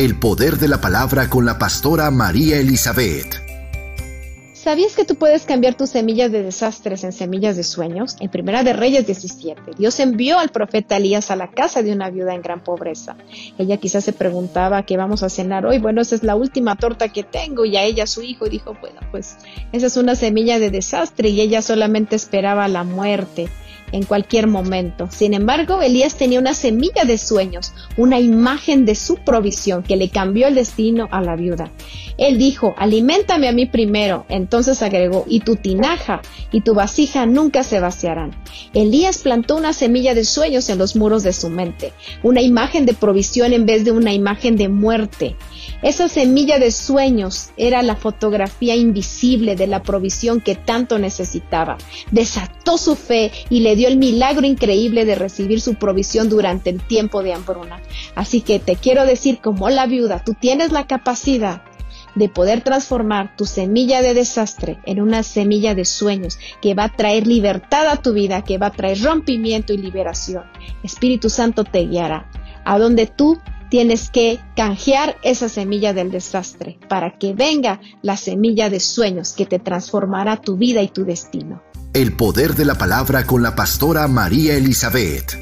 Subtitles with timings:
[0.00, 3.36] El poder de la palabra con la pastora María Elizabeth.
[4.54, 8.16] ¿Sabías que tú puedes cambiar tus semillas de desastres en semillas de sueños?
[8.18, 12.08] En Primera de Reyes 17, Dios envió al profeta Elías a la casa de una
[12.08, 13.14] viuda en gran pobreza.
[13.58, 15.78] Ella quizás se preguntaba qué vamos a cenar hoy.
[15.78, 19.00] Bueno, esa es la última torta que tengo y a ella su hijo dijo, bueno,
[19.10, 19.36] pues
[19.72, 23.50] esa es una semilla de desastre y ella solamente esperaba la muerte
[23.92, 25.08] en cualquier momento.
[25.10, 30.08] Sin embargo, Elías tenía una semilla de sueños, una imagen de su provisión que le
[30.08, 31.70] cambió el destino a la viuda.
[32.18, 34.26] Él dijo, aliméntame a mí primero.
[34.28, 36.20] Entonces agregó, y tu tinaja
[36.52, 38.32] y tu vasija nunca se vaciarán.
[38.72, 41.92] Elías plantó una semilla de sueños en los muros de su mente,
[42.22, 45.36] una imagen de provisión en vez de una imagen de muerte.
[45.82, 51.78] Esa semilla de sueños era la fotografía invisible de la provisión que tanto necesitaba.
[52.10, 56.80] Desató su fe y le dio el milagro increíble de recibir su provisión durante el
[56.80, 57.82] tiempo de hambruna.
[58.14, 61.62] Así que te quiero decir, como la viuda, tú tienes la capacidad
[62.20, 66.96] de poder transformar tu semilla de desastre en una semilla de sueños que va a
[66.96, 70.44] traer libertad a tu vida, que va a traer rompimiento y liberación.
[70.84, 72.30] Espíritu Santo te guiará
[72.64, 73.38] a donde tú
[73.70, 79.46] tienes que canjear esa semilla del desastre para que venga la semilla de sueños que
[79.46, 81.62] te transformará tu vida y tu destino.
[81.94, 85.39] El poder de la palabra con la pastora María Elizabeth.